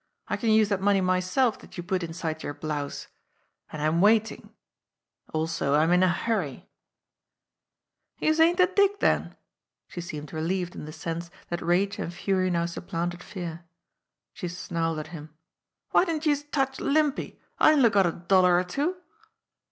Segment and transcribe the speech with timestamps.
[0.27, 3.05] I can use that money myself that you put inside your blouse.
[3.71, 4.51] And I'm waiting
[5.31, 6.67] also I'm in a hurry!"
[8.17, 9.35] "Youse ain't a dick, den!"
[9.87, 13.63] She seemed relieved in the sense that rage and fury now supplanted fear.
[14.33, 15.35] She snarled at him.
[15.91, 17.39] "Why didn't youse touch Limpy?
[17.59, 18.95] I only got a dollar or two."